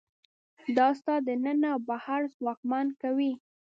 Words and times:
دا 0.77 0.87
ستا 0.99 1.15
دننه 1.27 1.69
او 1.75 1.79
بهر 1.89 2.21
ځواکمن 2.35 2.87
کوي. 3.01 3.33